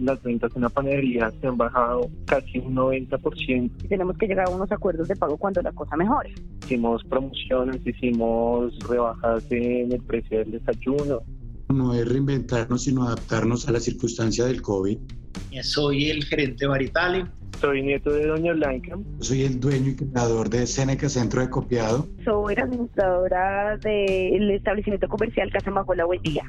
[0.00, 3.88] las ventas en la panadería se han bajado casi un 90%.
[3.88, 6.34] Tenemos que llegar a unos acuerdos de pago cuando la cosa mejore.
[6.64, 11.22] Hicimos promociones, hicimos rebajas en el precio del desayuno.
[11.68, 14.98] No es reinventarnos, sino adaptarnos a la circunstancia del COVID.
[15.62, 17.26] Soy el gerente Baritale.
[17.60, 18.96] Soy nieto de Doña Blanca.
[19.18, 22.06] Soy el dueño y creador de Seneca Centro de Copiado.
[22.24, 26.44] Soy la administradora del establecimiento comercial Casa Magola Buen Día.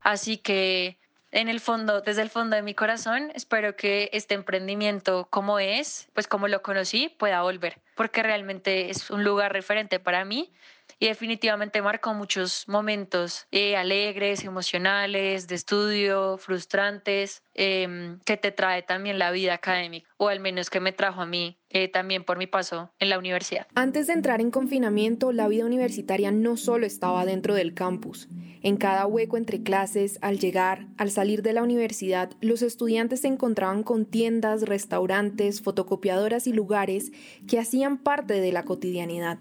[0.00, 0.97] Así que
[1.30, 6.08] en el fondo, desde el fondo de mi corazón, espero que este emprendimiento como es,
[6.14, 10.52] pues como lo conocí, pueda volver, porque realmente es un lugar referente para mí
[10.98, 18.82] y definitivamente marcó muchos momentos eh, alegres, emocionales, de estudio, frustrantes, em, que te trae
[18.82, 22.38] también la vida académica, o al menos que me trajo a mí eh, también por
[22.38, 23.66] mi paso en la universidad.
[23.74, 28.28] Antes de entrar en confinamiento, la vida universitaria no solo estaba dentro del campus.
[28.62, 33.28] En cada hueco entre clases, al llegar, al salir de la universidad, los estudiantes se
[33.28, 37.12] encontraban con tiendas, restaurantes, fotocopiadoras y lugares
[37.46, 39.38] que hacían parte de la cotidianidad.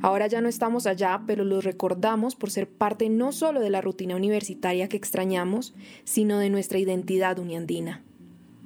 [0.00, 3.82] Ahora ya no estamos allá, pero los recordamos por ser parte no solo de la
[3.82, 8.02] rutina universitaria que extrañamos, sino de nuestra identidad uniandina.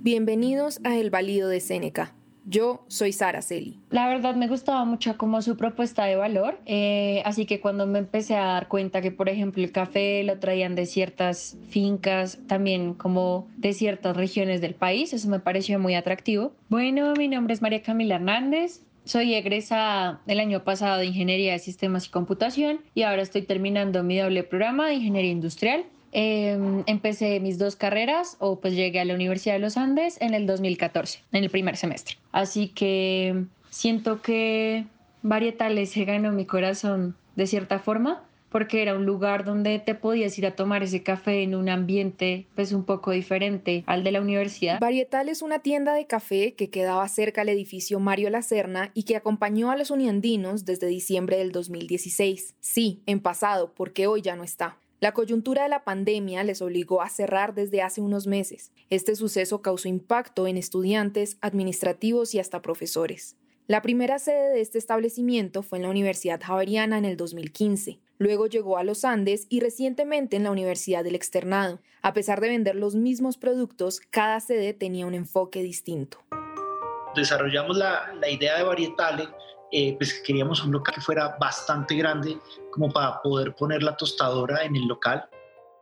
[0.00, 2.14] Bienvenidos a El Valido de Séneca.
[2.44, 3.80] Yo soy Sara Celi.
[3.91, 7.98] La verdad me gustaba mucho como su propuesta de valor, eh, así que cuando me
[7.98, 12.94] empecé a dar cuenta que, por ejemplo, el café lo traían de ciertas fincas, también
[12.94, 16.52] como de ciertas regiones del país, eso me pareció muy atractivo.
[16.69, 21.58] Bueno, mi nombre es María Camila Hernández, soy egresada el año pasado de Ingeniería de
[21.58, 25.86] Sistemas y Computación y ahora estoy terminando mi doble programa de Ingeniería Industrial.
[26.12, 30.34] Em, empecé mis dos carreras o pues llegué a la Universidad de los Andes en
[30.34, 32.16] el 2014, en el primer semestre.
[32.32, 34.86] Así que siento que
[35.22, 40.38] Varietales se ganó mi corazón de cierta forma porque era un lugar donde te podías
[40.38, 44.20] ir a tomar ese café en un ambiente pues un poco diferente al de la
[44.20, 44.80] universidad.
[44.80, 49.16] Varietal es una tienda de café que quedaba cerca al edificio Mario Lacerna y que
[49.16, 52.54] acompañó a los uniandinos desde diciembre del 2016.
[52.60, 54.78] Sí, en pasado, porque hoy ya no está.
[55.00, 58.72] La coyuntura de la pandemia les obligó a cerrar desde hace unos meses.
[58.91, 63.36] Este suceso causó impacto en estudiantes, administrativos y hasta profesores.
[63.69, 68.00] La primera sede de este establecimiento fue en la Universidad Javeriana en el 2015.
[68.19, 71.78] Luego llegó a los Andes y recientemente en la Universidad del Externado.
[72.03, 76.19] A pesar de vender los mismos productos, cada sede tenía un enfoque distinto.
[77.15, 79.28] Desarrollamos la, idea de Varietale
[79.70, 82.38] eh, pues queríamos un local que fuera bastante grande
[82.72, 85.28] como para poder poner la tostadora en el local.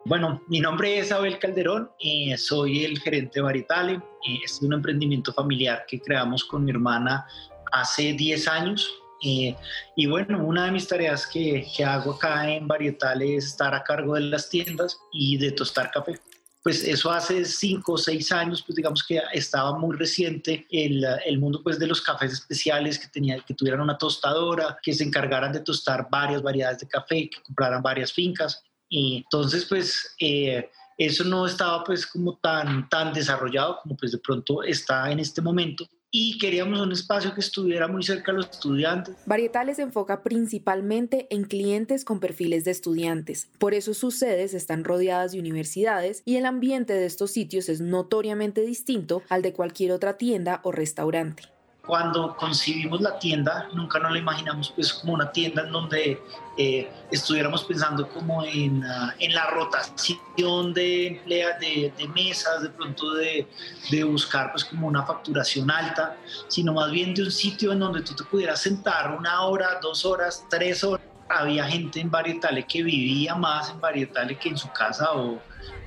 [0.05, 3.95] Bueno, mi nombre es Abel Calderón, eh, soy el gerente de Varietale.
[3.95, 7.27] Eh, es un emprendimiento familiar que creamos con mi hermana
[7.73, 8.91] hace 10 años.
[9.19, 13.83] y bueno, una de mis tareas que, que hago acá en Varietale es estar a
[13.83, 16.21] cargo de las tiendas y de tostar café
[16.67, 21.39] pues eso hace cinco o seis años, pues digamos que estaba muy reciente el, el,
[21.39, 25.53] mundo pues de los cafés especiales que, tenía, que tuvieran una tostadora, que se encargaran
[25.53, 28.65] de tostar varias variedades de café, que compraran varias fincas.
[28.89, 30.69] Y entonces pues eh,
[30.99, 35.41] eso no estaba pues como tan, tan desarrollado como pues de pronto está en este
[35.41, 35.87] momento
[36.19, 39.15] y queríamos un espacio que estuviera muy cerca de los estudiantes.
[39.27, 44.85] Varietales se enfoca principalmente en clientes con perfiles de estudiantes, por eso sus sedes están
[44.85, 49.93] rodeadas de universidades y el ambiente de estos sitios es notoriamente distinto al de cualquier
[49.93, 51.56] otra tienda o restaurante
[51.87, 56.21] cuando concibimos la tienda, nunca nos la imaginamos pues como una tienda en donde
[56.59, 63.15] eh, estuviéramos pensando como en, ah, en la rotación de, de, de mesas, de pronto
[63.15, 63.47] de,
[63.91, 66.17] de, buscar pues como una facturación alta,
[66.49, 70.05] sino más bien de un sitio en donde tú te pudieras sentar una hora, dos
[70.05, 71.07] horas, tres horas.
[71.29, 75.41] Había gente en Varietale que vivía más en Varietale que en su casa o,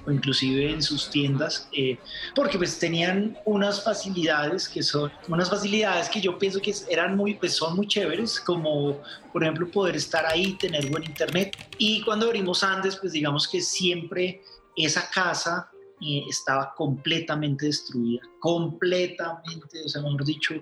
[0.10, 1.98] o inclusive en sus tiendas, eh,
[2.36, 7.36] porque pues tenían unas facilidades que son, unas facilidades que yo pienso que eran muy,
[7.36, 9.00] pues son muy chéveres, como
[9.32, 11.56] por ejemplo poder estar ahí, tener buen internet.
[11.78, 14.42] Y cuando abrimos Andes, pues digamos que siempre
[14.76, 15.70] esa casa
[16.02, 20.56] eh, estaba completamente destruida, completamente, o sea, mejor dicho,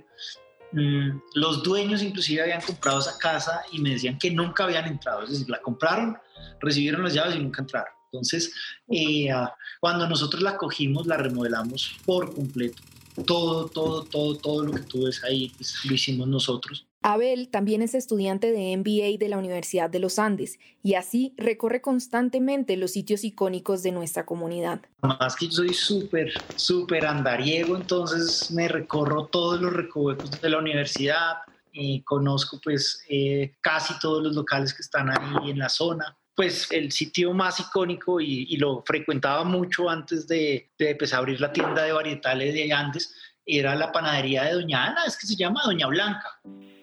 [0.73, 5.23] mm, los dueños inclusive habían comprado esa casa y me decían que nunca habían entrado,
[5.23, 6.17] es decir, la compraron,
[6.59, 7.96] recibieron las llaves y nunca entraron.
[8.11, 8.51] Entonces,
[8.89, 12.81] eh, ah, cuando nosotros la cogimos, la remodelamos por completo.
[13.25, 16.87] Todo, todo, todo, todo lo que tú ves ahí, pues, lo hicimos nosotros.
[17.01, 21.81] Abel también es estudiante de MBA de la Universidad de los Andes y así recorre
[21.81, 24.81] constantemente los sitios icónicos de nuestra comunidad.
[25.01, 30.59] Más que yo soy súper, súper andariego, entonces me recorro todos los recovecos de la
[30.59, 31.37] universidad,
[31.77, 36.71] y conozco pues eh, casi todos los locales que están ahí en la zona pues
[36.71, 41.83] el sitio más icónico y, lo frecuentaba mucho antes de, de a abrir la tienda
[41.83, 43.11] de varietales de Andes,
[43.43, 46.29] era la panadería de Doña Ana, es que se llama Doña Blanca.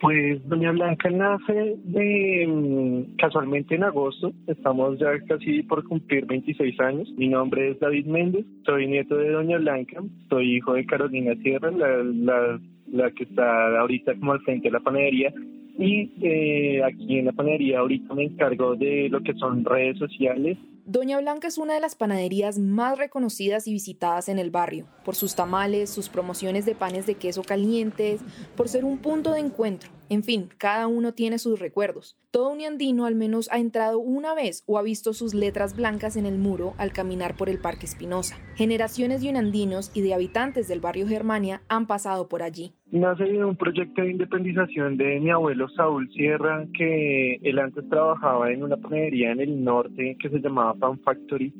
[0.00, 6.80] Pues Doña Blanca nace de, mm, casualmente en agosto, estamos ya casi por cumplir 26
[6.80, 7.08] años.
[7.16, 11.70] Mi nombre es David Méndez, soy nieto de Doña Blanca, soy hijo de Carolina Sierra,
[11.70, 12.60] la, la,
[12.90, 15.32] la que está ahorita como al frente de la panadería
[15.78, 20.56] y eh, aquí en la panadería ahorita me encargo de lo que son redes sociales.
[20.86, 25.14] Doña Blanca es una de las panaderías más reconocidas y visitadas en el barrio, por
[25.14, 28.20] sus tamales, sus promociones de panes de queso calientes,
[28.54, 29.88] por ser un punto de encuentro.
[30.10, 32.18] En fin, cada uno tiene sus recuerdos.
[32.30, 36.16] Todo un andino al menos ha entrado una vez o ha visto sus letras blancas
[36.16, 38.36] en el muro al caminar por el Parque Espinosa.
[38.54, 43.44] Generaciones de unandinos y de habitantes del barrio Germania han pasado por allí nace de
[43.44, 48.76] un proyecto de independización de mi abuelo Saúl Sierra, que él antes trabajaba en una
[48.76, 51.52] panadería en el norte que se llamaba Pan Factory.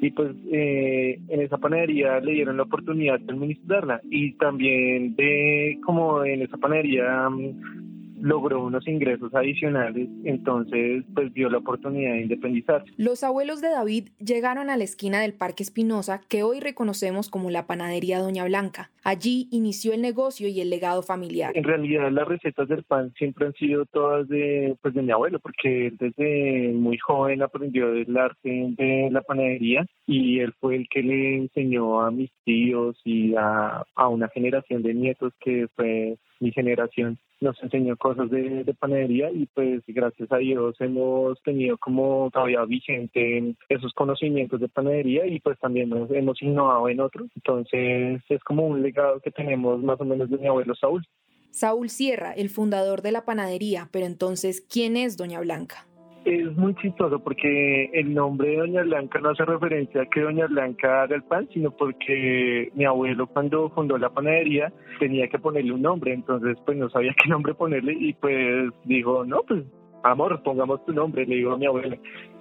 [0.00, 5.78] Y pues eh, en esa panadería le dieron la oportunidad de administrarla y también de
[5.84, 7.87] como en esa panadería mm,
[8.20, 12.90] logró unos ingresos adicionales, entonces pues vio la oportunidad de independizarse.
[12.96, 17.50] Los abuelos de David llegaron a la esquina del Parque Espinosa, que hoy reconocemos como
[17.50, 18.90] la panadería Doña Blanca.
[19.04, 21.56] Allí inició el negocio y el legado familiar.
[21.56, 25.38] En realidad las recetas del pan siempre han sido todas de, pues, de mi abuelo,
[25.40, 30.88] porque él desde muy joven aprendió el arte de la panadería y él fue el
[30.88, 36.18] que le enseñó a mis tíos y a, a una generación de nietos que fue
[36.40, 41.78] mi generación nos enseñó cosas de, de, panadería y pues gracias a Dios hemos tenido
[41.78, 47.28] como todavía vigente esos conocimientos de panadería y pues también nos hemos innovado en otros.
[47.36, 51.04] Entonces es como un legado que tenemos más o menos de mi abuelo Saúl.
[51.50, 55.87] Saúl Sierra, el fundador de la panadería, pero entonces, ¿quién es Doña Blanca?
[56.24, 60.46] Es muy chistoso porque el nombre de Doña Blanca no hace referencia a que Doña
[60.46, 65.72] Blanca haga el pan, sino porque mi abuelo cuando fundó la panadería tenía que ponerle
[65.72, 69.64] un nombre, entonces pues no sabía qué nombre ponerle y pues dijo, no, pues
[70.02, 71.96] amor, pongamos tu nombre, le digo a mi abuela.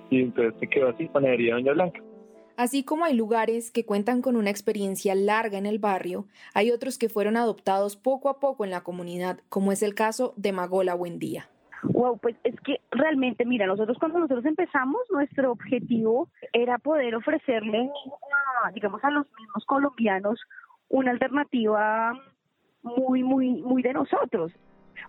[0.09, 2.01] Y entonces se quedó así, panadería Doña Blanca.
[2.57, 6.25] Así como hay lugares que cuentan con una experiencia larga en el barrio,
[6.55, 10.33] hay otros que fueron adoptados poco a poco en la comunidad, como es el caso
[10.37, 11.49] de Magola Buendía.
[11.83, 17.89] Wow, pues es que realmente, mira, nosotros cuando nosotros empezamos, nuestro objetivo era poder ofrecerle,
[18.73, 20.39] digamos, a los mismos colombianos
[20.89, 22.13] una alternativa
[22.81, 24.51] muy, muy, muy de nosotros.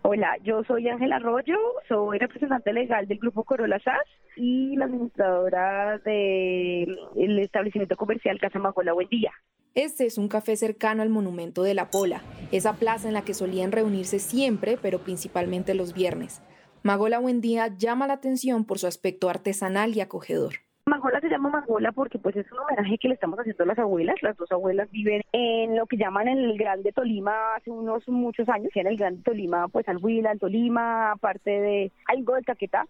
[0.02, 1.56] Hola, yo soy Ángela Arroyo,
[1.88, 4.04] soy representante legal del Grupo Corolla SAS
[4.36, 9.32] y la administradora del establecimiento comercial Casa Magola Buen Día.
[9.74, 12.22] Este es un café cercano al monumento de la Pola,
[12.52, 16.42] esa plaza en la que solían reunirse siempre, pero principalmente los viernes.
[16.88, 20.55] Magola Buendía llama la atención por su aspecto artesanal y acogedor.
[20.87, 23.79] Magola se llama Magola porque pues es un homenaje que le estamos haciendo a las
[23.79, 24.17] abuelas.
[24.23, 28.70] Las dos abuelas viven en lo que llaman el Grande Tolima hace unos muchos años.
[28.75, 32.87] En el Grande Tolima, pues al Huila, en Tolima, aparte de algo de Caquetá.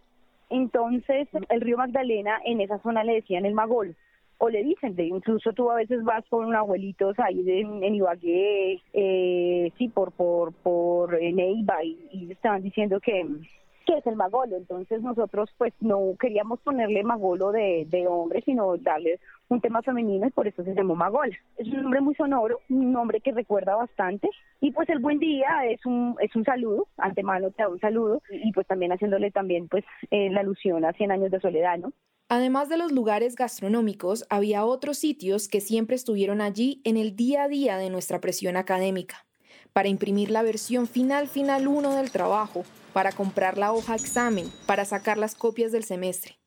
[0.48, 3.96] Entonces, el río Magdalena en esa zona le decían el Magol
[4.40, 8.80] o le dicen, de, incluso tú a veces vas con abuelitos ahí en, en Ibagué,
[8.92, 13.26] eh, sí, por por por Neiva y, y estaban diciendo que
[13.88, 14.56] que es el magolo.
[14.56, 19.18] Entonces nosotros pues no queríamos ponerle magolo de, de hombre, sino darle
[19.48, 21.34] un tema femenino y por eso se llamó Magola.
[21.56, 24.28] Es un nombre muy sonoro, un nombre que recuerda bastante
[24.60, 28.20] y pues el buen día es un es un saludo, antemano te da un saludo
[28.30, 31.92] y pues también haciéndole también pues eh, la alusión a 100 años de soledad, ¿no?
[32.28, 37.44] Además de los lugares gastronómicos, había otros sitios que siempre estuvieron allí en el día
[37.44, 39.27] a día de nuestra presión académica
[39.72, 44.84] para imprimir la versión final final 1 del trabajo, para comprar la hoja examen, para
[44.84, 46.38] sacar las copias del semestre.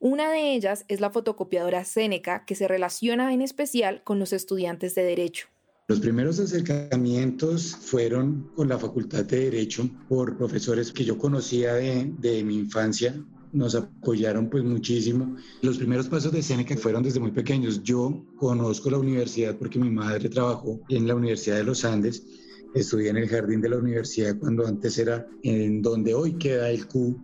[0.00, 4.94] Una de ellas es la fotocopiadora Seneca, que se relaciona en especial con los estudiantes
[4.94, 5.46] de Derecho.
[5.88, 12.12] Los primeros acercamientos fueron con la Facultad de Derecho por profesores que yo conocía de,
[12.18, 13.14] de mi infancia,
[13.54, 15.36] nos apoyaron pues muchísimo.
[15.62, 17.82] Los primeros pasos de Seneca fueron desde muy pequeños.
[17.82, 22.24] Yo conozco la universidad porque mi madre trabajó en la Universidad de los Andes
[22.74, 26.88] Estudié en el jardín de la universidad cuando antes era en donde hoy queda el
[26.88, 27.16] Q.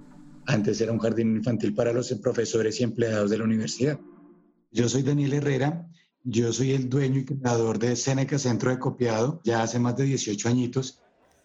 [0.46, 3.98] Antes era un jardín infantil para los profesores y empleados de la universidad.
[4.70, 5.88] Yo soy Daniel Herrera.
[6.22, 10.04] Yo soy el dueño y creador de Seneca Centro de Copiado ya hace más de
[10.04, 11.00] 18 añitos.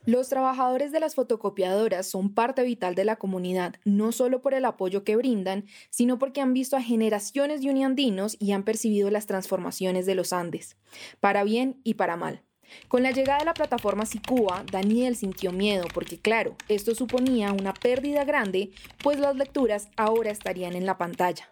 [0.06, 4.66] Los trabajadores de las fotocopiadoras son parte vital de la comunidad, no solo por el
[4.66, 9.26] apoyo que brindan, sino porque han visto a generaciones de uniandinos y han percibido las
[9.26, 10.78] transformaciones de los Andes,
[11.20, 12.44] para bien y para mal.
[12.88, 17.74] Con la llegada de la plataforma Sicúa, Daniel sintió miedo porque, claro, esto suponía una
[17.74, 18.72] pérdida grande,
[19.04, 21.50] pues las lecturas ahora estarían en la pantalla.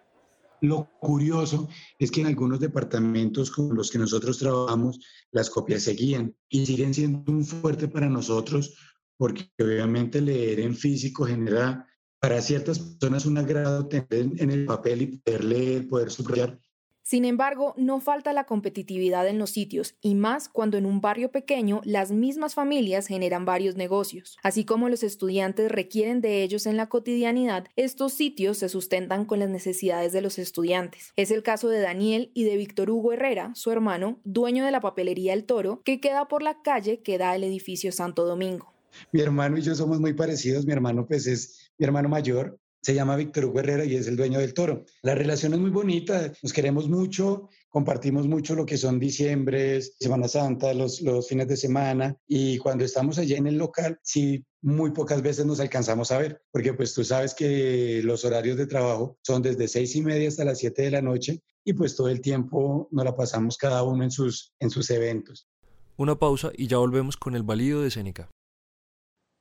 [0.61, 1.67] Lo curioso
[1.99, 4.99] es que en algunos departamentos con los que nosotros trabajamos,
[5.31, 8.73] las copias seguían y siguen siendo un fuerte para nosotros
[9.17, 11.87] porque obviamente leer en físico genera
[12.19, 16.57] para ciertas personas un agrado tener en el papel y poder leer, poder subrayar.
[17.03, 21.31] Sin embargo, no falta la competitividad en los sitios, y más cuando en un barrio
[21.31, 24.37] pequeño las mismas familias generan varios negocios.
[24.41, 29.39] Así como los estudiantes requieren de ellos en la cotidianidad, estos sitios se sustentan con
[29.39, 31.11] las necesidades de los estudiantes.
[31.17, 34.79] Es el caso de Daniel y de Víctor Hugo Herrera, su hermano, dueño de la
[34.79, 38.73] papelería El Toro, que queda por la calle que da el edificio Santo Domingo.
[39.11, 40.65] Mi hermano y yo somos muy parecidos.
[40.65, 42.59] Mi hermano, pues, es mi hermano mayor.
[42.83, 44.83] Se llama Víctor Hugo Herrera y es el dueño del toro.
[45.01, 50.27] La relación es muy bonita, nos queremos mucho, compartimos mucho lo que son diciembre, Semana
[50.27, 54.91] Santa, los, los fines de semana y cuando estamos allí en el local, sí, muy
[54.91, 59.17] pocas veces nos alcanzamos a ver, porque pues tú sabes que los horarios de trabajo
[59.21, 62.19] son desde seis y media hasta las siete de la noche y pues todo el
[62.19, 65.47] tiempo nos la pasamos cada uno en sus, en sus eventos.
[65.95, 68.29] Una pausa y ya volvemos con el valido de Seneca.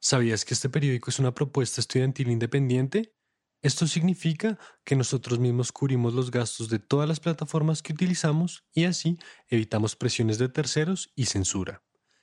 [0.01, 3.13] ¿Sabías que este periódico es una propuesta estudiantil independiente?
[3.62, 8.85] Esto significa que nosotros mismos cubrimos los gastos de todas las plataformas que utilizamos y
[8.85, 11.83] así evitamos presiones de terceros y censura.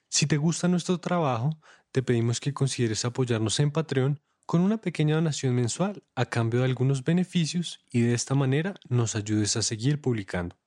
[0.10, 1.60] Si te gusta nuestro trabajo,
[1.92, 6.66] te pedimos que consideres apoyarnos en Patreon con una pequeña donación mensual a cambio de
[6.66, 10.58] algunos beneficios y de esta manera nos ayudes a seguir publicando.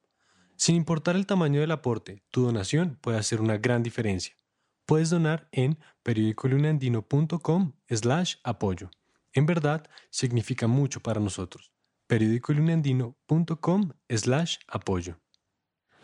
[0.56, 4.36] Sin importar el tamaño del aporte, tu donación puede hacer una gran diferencia
[4.86, 8.90] puedes donar en periodicolunandino.com slash apoyo.
[9.34, 11.72] En verdad, significa mucho para nosotros.
[12.06, 15.18] periodicolunandino.com slash apoyo.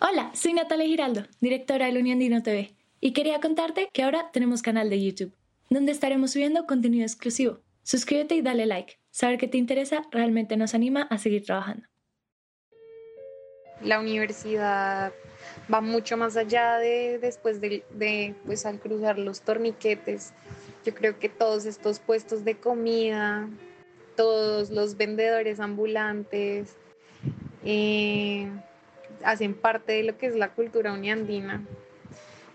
[0.01, 4.89] Hola, soy Natalia Giraldo, directora del Uniandino TV, y quería contarte que ahora tenemos canal
[4.89, 5.37] de YouTube,
[5.69, 7.61] donde estaremos subiendo contenido exclusivo.
[7.83, 8.99] Suscríbete y dale like.
[9.11, 11.87] Saber que te interesa realmente nos anima a seguir trabajando.
[13.83, 15.13] La universidad
[15.73, 20.33] va mucho más allá de después de, pues al cruzar los torniquetes.
[20.85, 23.49] Yo creo que todos estos puestos de comida,
[24.17, 26.77] todos los vendedores ambulantes,
[27.65, 28.49] eh,
[29.25, 31.63] hacen parte de lo que es la cultura uniandina.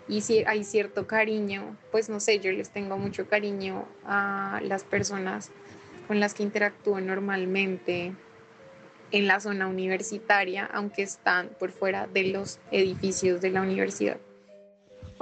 [0.08, 4.84] Y si hay cierto cariño, pues no sé, yo les tengo mucho cariño a las
[4.84, 5.52] personas
[6.08, 8.14] con las que interactúo normalmente,
[9.14, 14.18] en la zona universitaria, aunque están por fuera de los edificios de la universidad.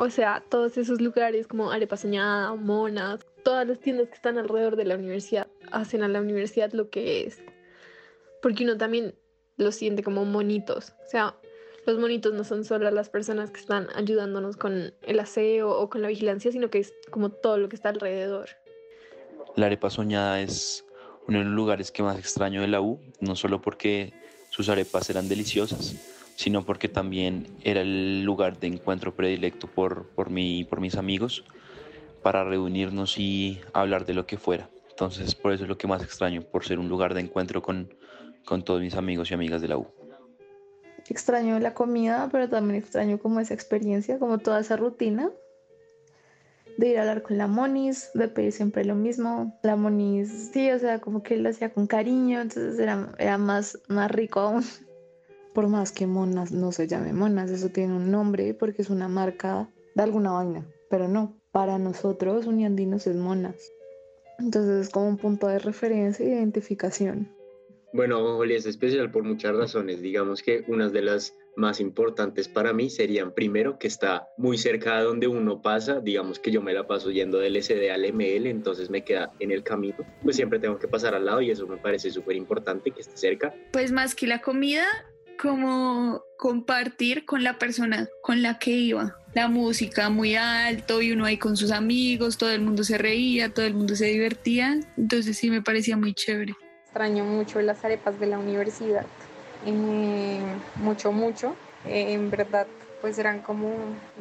[0.04, 4.76] O sea, todos esos lugares como Arepa Soñada, Monas, todas las tiendas que están alrededor
[4.76, 7.44] de la universidad hacen a la universidad lo que es.
[8.42, 9.14] Porque uno también
[9.58, 10.96] lo siente como monitos.
[11.06, 11.36] O sea,
[11.86, 16.02] los monitos no son solo las personas que están ayudándonos con el aseo o con
[16.02, 18.50] la vigilancia, sino que es como todo lo que está alrededor.
[19.56, 20.84] La arepa soñada es
[21.28, 24.14] uno de los lugares que más extraño de la U, no solo porque
[24.50, 25.96] sus arepas eran deliciosas,
[26.36, 30.96] sino porque también era el lugar de encuentro predilecto por, por mí y por mis
[30.96, 31.44] amigos
[32.22, 34.70] para reunirnos y hablar de lo que fuera.
[34.90, 37.94] Entonces, por eso es lo que más extraño, por ser un lugar de encuentro con,
[38.46, 39.88] con todos mis amigos y amigas de la U.
[41.10, 45.32] Extraño la comida, pero también extraño como esa experiencia, como toda esa rutina
[46.78, 49.58] de ir a hablar con la Monis, de pedir siempre lo mismo.
[49.64, 53.80] La Monis, sí, o sea, como que lo hacía con cariño, entonces era, era más,
[53.88, 54.64] más rico aún.
[55.54, 59.08] Por más que Monas no se llame Monas, eso tiene un nombre porque es una
[59.08, 63.72] marca de alguna vaina, pero no, para nosotros Uniandinos es Monas.
[64.40, 67.30] Entonces es como un punto de referencia e identificación.
[67.94, 70.02] Bueno, Joli es especial por muchas razones.
[70.02, 74.98] Digamos que una de las más importantes para mí serían primero que está muy cerca
[74.98, 78.48] de donde uno pasa, digamos que yo me la paso yendo del SD al ML,
[78.48, 81.68] entonces me queda en el camino, pues siempre tengo que pasar al lado y eso
[81.68, 83.54] me parece súper importante que esté cerca.
[83.74, 84.86] Pues más que la comida,
[85.42, 89.18] como compartir con la persona con la que iba.
[89.34, 93.54] La música muy alto y uno ahí con sus amigos, todo el mundo se reía,
[93.54, 96.54] todo el mundo se divertía, entonces sí me parecía muy chévere
[96.92, 99.06] extraño mucho las arepas de la universidad,
[99.66, 100.42] eh,
[100.76, 101.56] mucho, mucho.
[101.86, 102.68] Eh, en verdad,
[103.00, 103.72] pues eran como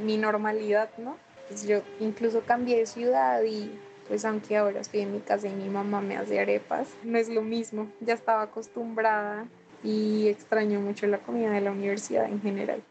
[0.01, 1.17] mi normalidad, ¿no?
[1.49, 3.73] Pues yo incluso cambié de ciudad y
[4.07, 7.29] pues aunque ahora estoy en mi casa y mi mamá me hace arepas, no es
[7.29, 9.47] lo mismo, ya estaba acostumbrada
[9.83, 12.83] y extraño mucho la comida de la universidad en general.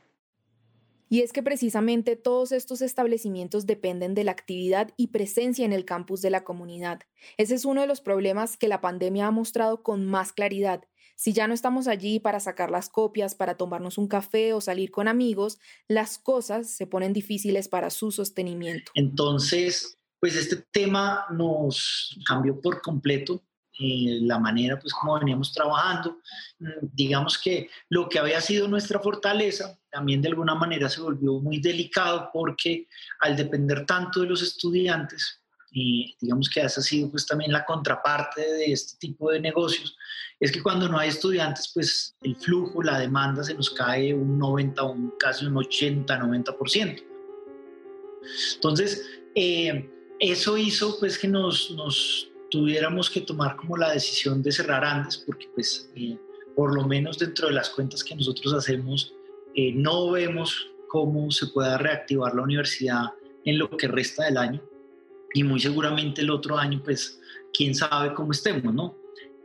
[1.12, 5.84] Y es que precisamente todos estos establecimientos dependen de la actividad y presencia en el
[5.84, 7.02] campus de la comunidad.
[7.38, 10.84] Ese es uno de los problemas que la pandemia ha mostrado con más claridad.
[11.16, 14.92] Si ya no estamos allí para sacar las copias, para tomarnos un café o salir
[14.92, 18.92] con amigos, las cosas se ponen difíciles para su sostenimiento.
[18.94, 23.42] Entonces, pues este tema nos cambió por completo
[23.80, 26.18] eh, la manera pues como veníamos trabajando.
[26.60, 31.40] Mm, digamos que lo que había sido nuestra fortaleza también de alguna manera se volvió
[31.40, 32.88] muy delicado porque
[33.22, 38.42] al depender tanto de los estudiantes, digamos que esa ha sido pues también la contraparte
[38.42, 39.96] de este tipo de negocios,
[40.40, 44.38] es que cuando no hay estudiantes pues el flujo, la demanda se nos cae un
[44.38, 47.04] 90, un, casi un 80, 90%.
[48.56, 49.06] Entonces,
[49.36, 54.84] eh, eso hizo pues que nos, nos tuviéramos que tomar como la decisión de cerrar
[54.84, 56.18] antes, porque pues eh,
[56.56, 59.14] por lo menos dentro de las cuentas que nosotros hacemos,
[59.56, 63.06] eh, no vemos cómo se pueda reactivar la universidad
[63.46, 64.62] en lo que resta del año
[65.34, 67.20] y muy seguramente el otro año pues
[67.54, 68.96] quién sabe cómo estemos, ¿no?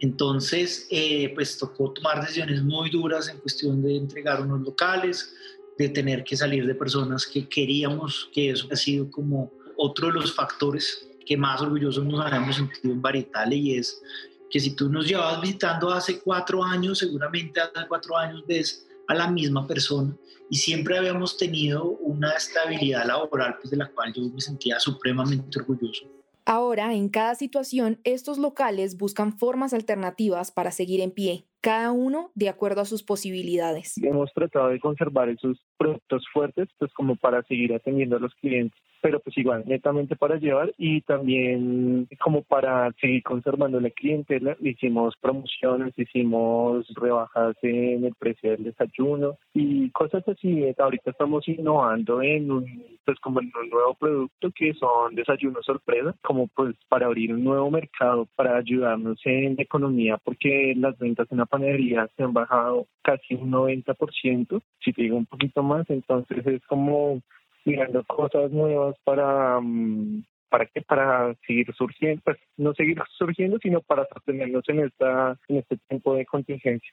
[0.01, 5.35] Entonces eh, pues tocó tomar decisiones muy duras en cuestión de entregar unos locales,
[5.79, 10.15] de tener que salir de personas que queríamos, que eso ha sido como otro de
[10.15, 14.03] los factores que más orgullosos nos habíamos sentido en Varietale y es
[14.51, 19.15] que si tú nos llevabas visitando hace cuatro años, seguramente hace cuatro años ves a
[19.15, 20.17] la misma persona
[20.51, 25.59] y siempre habíamos tenido una estabilidad laboral pues, de la cual yo me sentía supremamente
[25.59, 26.07] orgulloso.
[26.47, 32.31] Ahora, en cada situación, estos locales buscan formas alternativas para seguir en pie, cada uno
[32.35, 33.97] de acuerdo a sus posibilidades.
[33.97, 38.79] Hemos tratado de conservar esos productos fuertes, pues como para seguir atendiendo a los clientes
[39.05, 45.15] pero pues igual, netamente para llevar y también como para seguir conservando la clientela, hicimos
[45.21, 50.65] promociones, hicimos rebajas en el precio del desayuno y cosas así.
[50.79, 56.15] Ahorita estamos innovando en un, pues como en un nuevo producto que son desayunos sorpresa,
[56.23, 61.37] como pues para abrir un nuevo mercado, para ayudarnos en economía, porque las ventas en
[61.37, 66.47] la panadería se han bajado casi un 90%, si te digo un poquito más, entonces
[66.47, 67.21] es como
[67.65, 73.81] mirando cosas nuevas para, mm, para que para seguir surgiendo, pues no seguir surgiendo, sino
[73.81, 76.93] para sostenernos en esta en este tiempo de contingencia.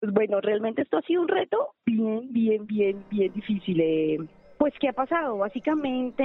[0.00, 3.80] Pues bueno, realmente esto ha sido un reto bien, bien, bien, bien difícil.
[3.80, 4.18] Eh
[4.62, 5.38] pues, ¿qué ha pasado?
[5.38, 6.24] Básicamente,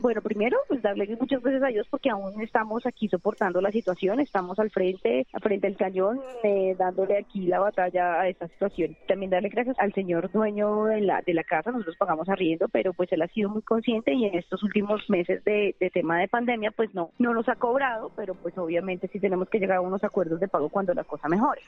[0.00, 4.18] bueno, primero, pues darle muchas gracias a Dios porque aún estamos aquí soportando la situación,
[4.18, 8.96] estamos al frente, al frente del cañón, eh, dándole aquí la batalla a esta situación.
[9.06, 12.92] También darle gracias al señor dueño de la, de la casa, nosotros pagamos arriendo, pero
[12.92, 16.26] pues él ha sido muy consciente y en estos últimos meses de, de tema de
[16.26, 19.80] pandemia, pues no, no nos ha cobrado, pero pues obviamente sí tenemos que llegar a
[19.80, 21.60] unos acuerdos de pago cuando la cosa mejore.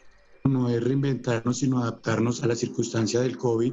[0.47, 3.73] No es reinventarnos, sino adaptarnos a la circunstancia del COVID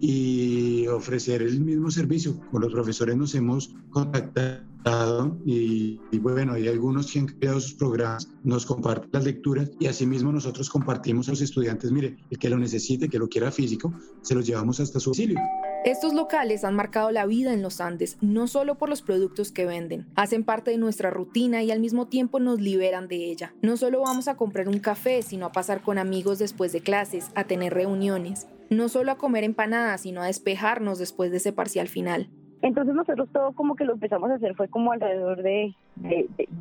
[0.00, 2.38] y ofrecer el mismo servicio.
[2.50, 8.28] Con los profesores nos hemos contactado y, bueno, hay algunos que han creado sus programas,
[8.44, 12.56] nos comparten las lecturas y asimismo nosotros compartimos a los estudiantes, mire, el que lo
[12.56, 15.40] necesite, que lo quiera físico, se los llevamos hasta su domicilio.
[15.84, 19.66] Estos locales han marcado la vida en los Andes, no solo por los productos que
[19.66, 23.54] venden, hacen parte de nuestra rutina y al mismo tiempo nos liberan de ella.
[23.62, 27.26] No solo vamos a comprar un café, sino a pasar con amigos después de clases,
[27.34, 31.88] a tener reuniones no solo a comer empanadas, sino a despejarnos después de ese parcial
[31.88, 32.28] final.
[32.62, 35.74] Entonces nosotros todo como que lo empezamos a hacer fue como alrededor de,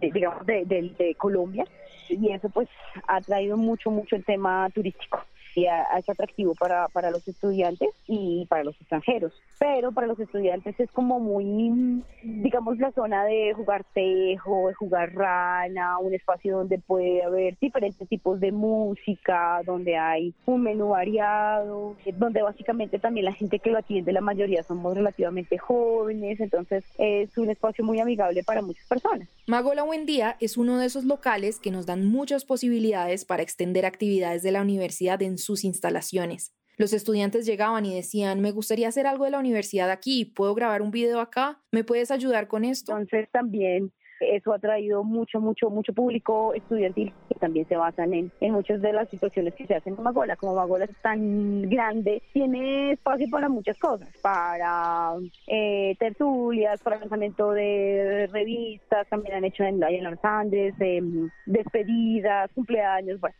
[0.01, 1.65] digamos, de Colombia
[2.09, 2.69] y eso pues
[3.07, 5.19] ha traído mucho, mucho el tema turístico
[5.63, 9.33] es atractivo para, para los estudiantes y para los extranjeros.
[9.59, 15.13] Pero para los estudiantes es como muy, digamos, la zona de jugar tejo, de jugar
[15.13, 21.95] rana, un espacio donde puede haber diferentes tipos de música, donde hay un menú variado,
[22.17, 27.37] donde básicamente también la gente que lo atiende, la mayoría somos relativamente jóvenes, entonces es
[27.37, 29.27] un espacio muy amigable para muchas personas.
[29.47, 33.85] Magola Buen Día es uno de esos locales que nos dan muchas posibilidades para extender
[33.85, 36.53] actividades de la universidad en sus instalaciones.
[36.77, 40.81] Los estudiantes llegaban y decían, me gustaría hacer algo de la universidad aquí, ¿puedo grabar
[40.81, 41.61] un video acá?
[41.71, 42.91] ¿Me puedes ayudar con esto?
[42.91, 48.31] Entonces también eso ha traído mucho, mucho, mucho público estudiantil que también se basan en,
[48.41, 50.35] en muchas de las situaciones que se hacen en Magola.
[50.35, 55.13] Como Magola es tan grande, tiene espacio para muchas cosas, para
[55.47, 62.51] eh, tertulias, para lanzamiento de revistas, también han hecho en, en Los Andes, em, despedidas,
[62.53, 63.35] cumpleaños, bueno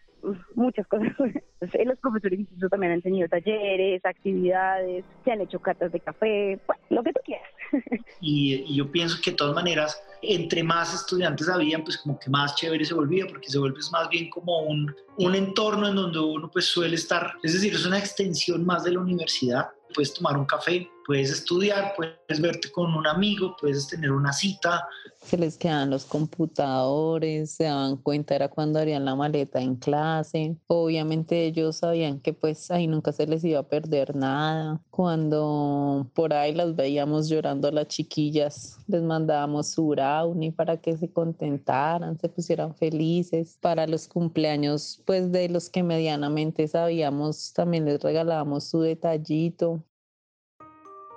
[0.55, 1.09] muchas cosas.
[1.85, 6.59] Los profesores también han tenido talleres, actividades, se han hecho cartas de café,
[6.89, 7.49] lo que tú quieras.
[8.21, 12.55] Y, yo pienso que de todas maneras, entre más estudiantes habían, pues como que más
[12.55, 16.49] chévere se volvía, porque se vuelve más bien como un, un entorno en donde uno
[16.49, 19.69] pues suele estar, es decir, es una extensión más de la universidad.
[19.93, 24.87] Puedes tomar un café, puedes estudiar, puedes verte con un amigo, puedes tener una cita.
[25.21, 30.55] Se les quedan los computadores, se daban cuenta era cuando harían la maleta en clase.
[30.67, 34.81] Obviamente ellos sabían que pues ahí nunca se les iba a perder nada.
[34.89, 40.97] Cuando por ahí las veíamos llorando a las chiquillas, les mandábamos su brownie para que
[40.97, 43.57] se contentaran, se pusieran felices.
[43.61, 49.83] Para los cumpleaños pues de los que medianamente sabíamos, también les regalábamos su detallito.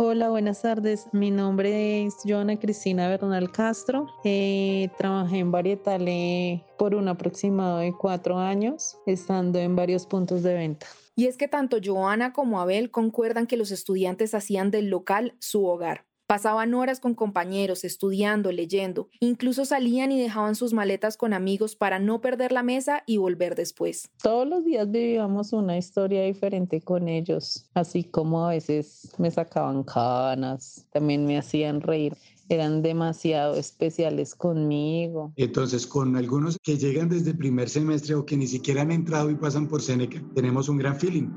[0.00, 1.08] Hola, buenas tardes.
[1.10, 4.06] Mi nombre es Joana Cristina Bernal Castro.
[4.22, 10.54] Eh, trabajé en Varietale por un aproximado de cuatro años, estando en varios puntos de
[10.54, 10.86] venta.
[11.16, 15.66] Y es que tanto Joana como Abel concuerdan que los estudiantes hacían del local su
[15.66, 16.07] hogar.
[16.28, 19.08] Pasaban horas con compañeros, estudiando, leyendo.
[19.18, 23.54] Incluso salían y dejaban sus maletas con amigos para no perder la mesa y volver
[23.54, 24.10] después.
[24.22, 29.84] Todos los días vivíamos una historia diferente con ellos, así como a veces me sacaban
[29.84, 32.14] canas, también me hacían reír
[32.50, 35.34] eran demasiado especiales conmigo.
[35.36, 39.30] Entonces, con algunos que llegan desde el primer semestre o que ni siquiera han entrado
[39.30, 41.28] y pasan por Seneca, tenemos un gran feeling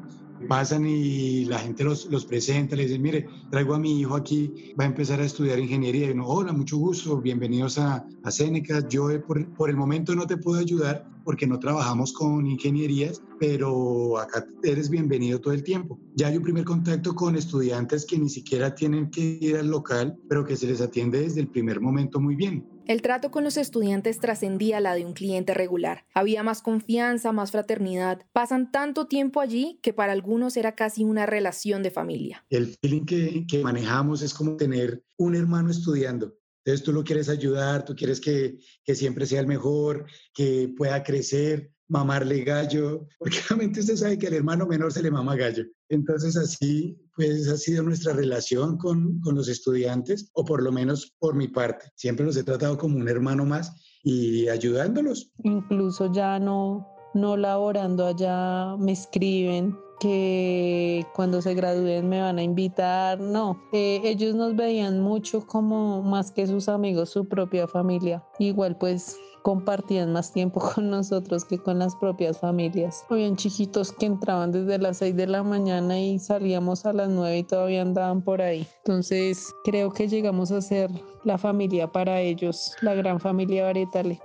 [0.41, 4.73] pasan y la gente los, los presenta, les dice, mire, traigo a mi hijo aquí,
[4.79, 6.07] va a empezar a estudiar ingeniería.
[6.07, 8.87] Y uno, hola, mucho gusto, bienvenidos a, a Seneca.
[8.87, 13.23] Yo eh, por, por el momento no te puedo ayudar porque no trabajamos con ingenierías,
[13.39, 15.97] pero acá eres bienvenido todo el tiempo.
[16.13, 20.17] Ya hay un primer contacto con estudiantes que ni siquiera tienen que ir al local,
[20.27, 22.67] pero que se les atiende desde el primer momento muy bien.
[22.85, 26.03] El trato con los estudiantes trascendía la de un cliente regular.
[26.13, 28.25] Había más confianza, más fraternidad.
[28.33, 32.43] Pasan tanto tiempo allí que para algunos era casi una relación de familia.
[32.49, 36.35] El feeling que, que manejamos es como tener un hermano estudiando.
[36.63, 41.03] Entonces tú lo quieres ayudar, tú quieres que, que siempre sea el mejor, que pueda
[41.03, 45.65] crecer, mamarle gallo, porque realmente usted sabe que al hermano menor se le mama gallo.
[45.89, 51.13] Entonces así, pues ha sido nuestra relación con, con los estudiantes, o por lo menos
[51.19, 51.91] por mi parte.
[51.95, 55.31] Siempre los he tratado como un hermano más y ayudándolos.
[55.43, 62.43] Incluso ya no, no laborando allá, me escriben que cuando se gradúen me van a
[62.43, 68.23] invitar, no, eh, ellos nos veían mucho como más que sus amigos, su propia familia.
[68.39, 73.05] Igual pues compartían más tiempo con nosotros que con las propias familias.
[73.09, 77.37] Habían chiquitos que entraban desde las 6 de la mañana y salíamos a las 9
[77.37, 78.67] y todavía andaban por ahí.
[78.79, 80.89] Entonces creo que llegamos a ser
[81.23, 84.19] la familia para ellos, la gran familia Varietale.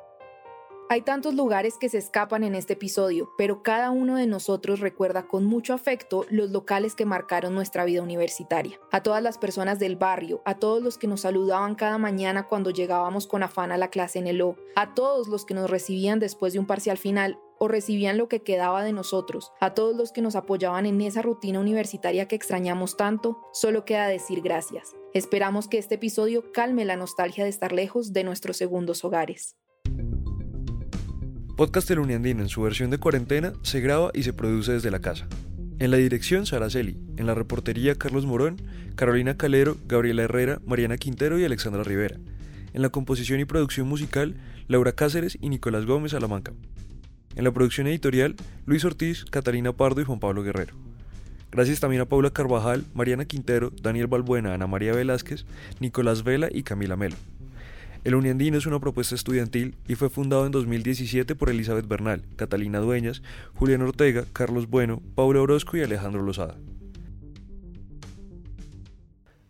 [0.88, 5.26] Hay tantos lugares que se escapan en este episodio, pero cada uno de nosotros recuerda
[5.26, 8.78] con mucho afecto los locales que marcaron nuestra vida universitaria.
[8.92, 12.70] A todas las personas del barrio, a todos los que nos saludaban cada mañana cuando
[12.70, 16.20] llegábamos con afán a la clase en el O, a todos los que nos recibían
[16.20, 20.12] después de un parcial final o recibían lo que quedaba de nosotros, a todos los
[20.12, 24.94] que nos apoyaban en esa rutina universitaria que extrañamos tanto, solo queda decir gracias.
[25.14, 29.56] Esperamos que este episodio calme la nostalgia de estar lejos de nuestros segundos hogares.
[31.56, 35.00] Podcast El Uniandino en su versión de cuarentena se graba y se produce desde la
[35.00, 35.26] casa.
[35.78, 38.60] En la dirección Sara Celi, en la reportería Carlos Morón,
[38.94, 42.18] Carolina Calero, Gabriela Herrera, Mariana Quintero y Alexandra Rivera.
[42.74, 44.36] En la composición y producción musical,
[44.68, 46.52] Laura Cáceres y Nicolás Gómez Salamanca.
[47.36, 50.74] En la producción editorial, Luis Ortiz, Catalina Pardo y Juan Pablo Guerrero.
[51.50, 55.46] Gracias también a Paula Carvajal, Mariana Quintero, Daniel Balbuena, Ana María Velázquez,
[55.80, 57.16] Nicolás Vela y Camila Melo.
[58.06, 62.78] El Uniandino es una propuesta estudiantil y fue fundado en 2017 por Elizabeth Bernal, Catalina
[62.78, 63.20] Dueñas,
[63.54, 66.56] Julián Ortega, Carlos Bueno, Paula Orozco y Alejandro Lozada.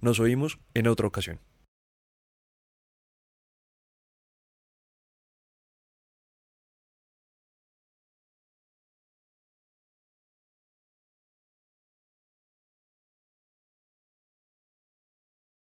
[0.01, 1.39] Nos oímos en otra ocasión.